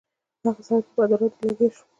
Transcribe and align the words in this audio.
هغه 0.43 0.61
سړی 0.67 0.81
په 0.85 0.91
بدو 0.97 1.15
ردو 1.19 1.45
لګیا 1.47 1.69
شو. 1.75 1.83